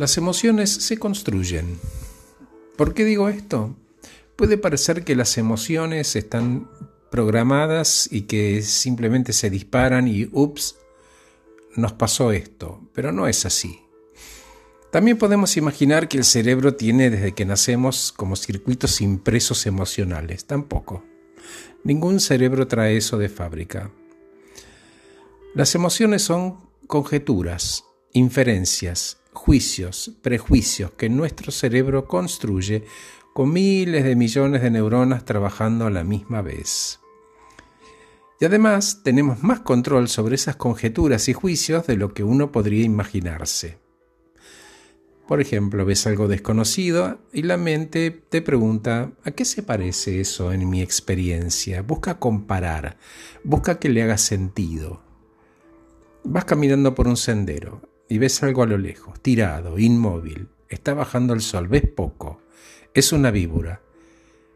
[0.00, 1.78] Las emociones se construyen.
[2.78, 3.76] ¿Por qué digo esto?
[4.34, 6.70] Puede parecer que las emociones están
[7.10, 10.76] programadas y que simplemente se disparan y ups,
[11.76, 13.78] nos pasó esto, pero no es así.
[14.90, 20.46] También podemos imaginar que el cerebro tiene desde que nacemos como circuitos impresos emocionales.
[20.46, 21.04] Tampoco.
[21.84, 23.90] Ningún cerebro trae eso de fábrica.
[25.54, 32.84] Las emociones son conjeturas, inferencias, juicios, prejuicios que nuestro cerebro construye
[33.32, 37.00] con miles de millones de neuronas trabajando a la misma vez.
[38.40, 42.84] Y además tenemos más control sobre esas conjeturas y juicios de lo que uno podría
[42.84, 43.78] imaginarse.
[45.28, 50.52] Por ejemplo, ves algo desconocido y la mente te pregunta, ¿a qué se parece eso
[50.52, 51.82] en mi experiencia?
[51.82, 52.96] Busca comparar,
[53.44, 55.02] busca que le haga sentido.
[56.24, 60.48] Vas caminando por un sendero y ves algo a lo lejos, tirado, inmóvil.
[60.68, 62.42] Está bajando el sol, ves poco.
[62.92, 63.80] Es una víbora.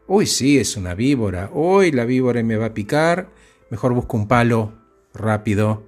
[0.07, 1.49] Uy, sí, es una víbora.
[1.53, 3.31] Hoy la víbora me va a picar.
[3.71, 4.73] Mejor busco un palo,
[5.13, 5.83] rápido.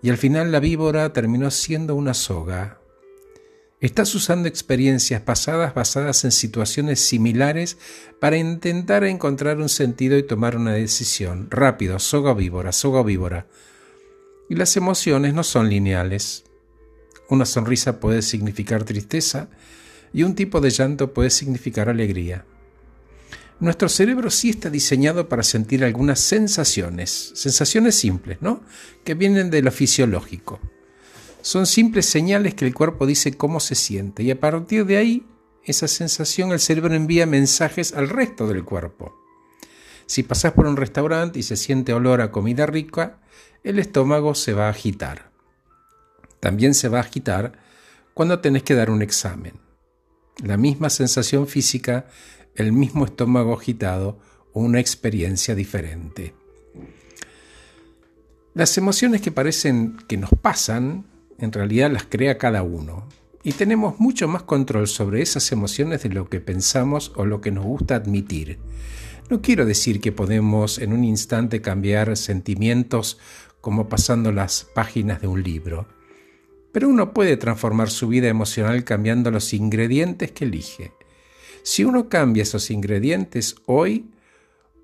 [0.00, 2.80] Y al final la víbora terminó siendo una soga,
[3.80, 7.78] Estás usando experiencias pasadas basadas en situaciones similares
[8.20, 11.48] para intentar encontrar un sentido y tomar una decisión.
[11.50, 13.46] Rápido, soga víbora, soga víbora.
[14.50, 16.44] Y las emociones no son lineales.
[17.30, 19.48] Una sonrisa puede significar tristeza
[20.12, 22.44] y un tipo de llanto puede significar alegría.
[23.60, 28.62] Nuestro cerebro sí está diseñado para sentir algunas sensaciones, sensaciones simples, ¿no?
[29.04, 30.58] Que vienen de lo fisiológico.
[31.40, 35.26] Son simples señales que el cuerpo dice cómo se siente y a partir de ahí,
[35.62, 39.14] esa sensación, el cerebro envía mensajes al resto del cuerpo.
[40.06, 43.20] Si pasas por un restaurante y se siente olor a comida rica,
[43.62, 45.29] el estómago se va a agitar.
[46.40, 47.52] También se va a agitar
[48.14, 49.54] cuando tenés que dar un examen.
[50.42, 52.06] La misma sensación física,
[52.54, 54.18] el mismo estómago agitado
[54.52, 56.34] una experiencia diferente.
[58.54, 61.06] Las emociones que parecen que nos pasan
[61.38, 63.06] en realidad las crea cada uno.
[63.42, 67.50] Y tenemos mucho más control sobre esas emociones de lo que pensamos o lo que
[67.50, 68.58] nos gusta admitir.
[69.30, 73.18] No quiero decir que podemos en un instante cambiar sentimientos
[73.60, 75.86] como pasando las páginas de un libro,
[76.72, 80.92] pero uno puede transformar su vida emocional cambiando los ingredientes que elige.
[81.62, 84.10] Si uno cambia esos ingredientes hoy,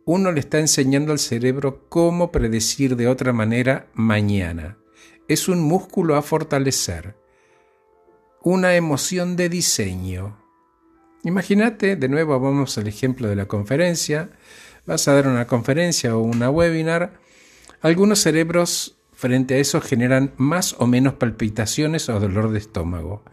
[0.04, 4.76] uno le está enseñando al cerebro cómo predecir de otra manera mañana
[5.28, 7.16] es un músculo a fortalecer,
[8.42, 10.38] una emoción de diseño.
[11.24, 14.30] Imagínate, de nuevo vamos al ejemplo de la conferencia,
[14.86, 17.14] vas a dar una conferencia o una webinar,
[17.80, 23.24] algunos cerebros frente a eso generan más o menos palpitaciones o dolor de estómago.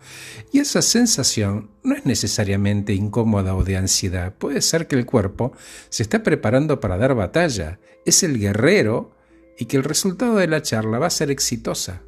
[0.52, 5.52] Y esa sensación no es necesariamente incómoda o de ansiedad, puede ser que el cuerpo
[5.90, 9.12] se está preparando para dar batalla, es el guerrero
[9.60, 12.02] y que el resultado de la charla va a ser exitosa.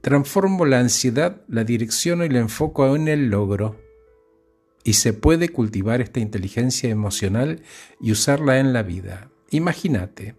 [0.00, 3.80] Transformo la ansiedad, la direcciono y la enfoco en el logro.
[4.84, 7.62] Y se puede cultivar esta inteligencia emocional
[8.00, 9.30] y usarla en la vida.
[9.50, 10.36] Imagínate,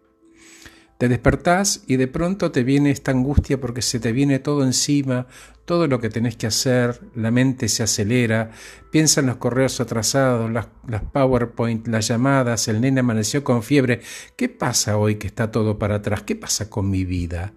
[1.02, 5.26] te despertás y de pronto te viene esta angustia porque se te viene todo encima,
[5.66, 8.52] todo lo que tenés que hacer, la mente se acelera,
[8.92, 14.02] piensa en los correos atrasados, las, las PowerPoint, las llamadas, el nene amaneció con fiebre.
[14.36, 16.22] ¿Qué pasa hoy que está todo para atrás?
[16.22, 17.52] ¿Qué pasa con mi vida?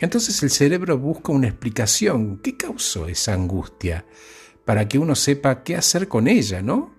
[0.00, 2.38] Entonces el cerebro busca una explicación.
[2.38, 4.06] ¿Qué causó esa angustia?
[4.64, 6.94] Para que uno sepa qué hacer con ella, ¿no?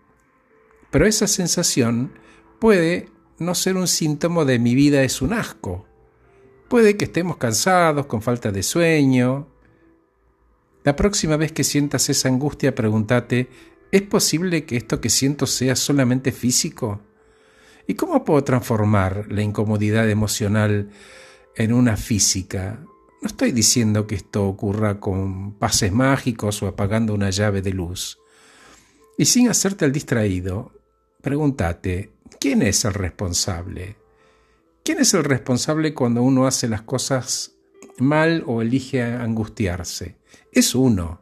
[0.92, 2.12] Pero esa sensación
[2.60, 3.10] puede
[3.44, 5.86] no ser un síntoma de mi vida es un asco.
[6.70, 9.48] Puede que estemos cansados, con falta de sueño.
[10.84, 13.50] La próxima vez que sientas esa angustia, pregúntate,
[13.92, 17.02] ¿es posible que esto que siento sea solamente físico?
[17.86, 20.90] ¿Y cómo puedo transformar la incomodidad emocional
[21.56, 22.80] en una física?
[23.22, 28.20] No estoy diciendo que esto ocurra con pases mágicos o apagando una llave de luz.
[29.18, 30.72] Y sin hacerte el distraído,
[31.22, 33.98] pregúntate, ¿quién es el responsable?
[34.84, 37.56] ¿Quién es el responsable cuando uno hace las cosas
[37.98, 40.18] mal o elige angustiarse?
[40.52, 41.22] Es uno.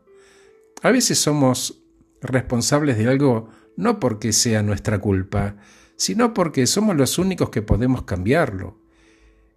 [0.82, 1.84] A veces somos
[2.22, 5.58] responsables de algo no porque sea nuestra culpa,
[5.96, 8.80] sino porque somos los únicos que podemos cambiarlo.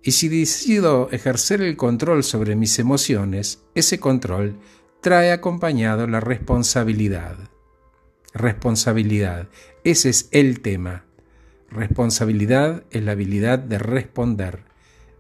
[0.03, 4.59] Y si decido ejercer el control sobre mis emociones, ese control
[5.01, 7.39] trae acompañado la responsabilidad.
[8.35, 9.49] Responsabilidad.
[9.83, 11.04] Ese es el tema.
[11.75, 14.63] Responsabilidad es la habilidad de responder.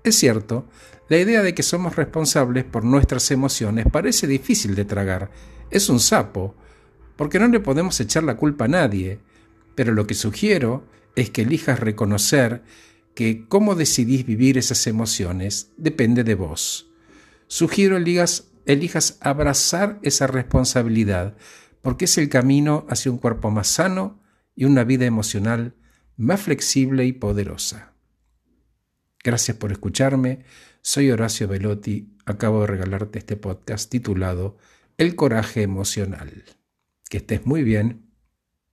[0.05, 0.69] Es cierto,
[1.09, 5.33] la idea de que somos responsables por nuestras emociones parece difícil de tragar.
[5.73, 6.55] Es un sapo,
[7.17, 9.19] porque no le podemos echar la culpa a nadie.
[9.75, 10.87] Pero lo que sugiero
[11.17, 12.63] es que elijas reconocer
[13.17, 16.89] que cómo decidís vivir esas emociones depende de vos.
[17.49, 21.37] Sugiero elijas, elijas abrazar esa responsabilidad,
[21.83, 24.21] porque es el camino hacia un cuerpo más sano
[24.55, 25.75] y una vida emocional
[26.17, 27.93] más flexible y poderosa.
[29.23, 30.45] Gracias por escucharme.
[30.83, 32.15] Soy Horacio Velotti.
[32.27, 34.59] Acabo de regalarte este podcast titulado
[34.99, 36.45] El coraje emocional.
[37.09, 38.14] Que estés muy bien.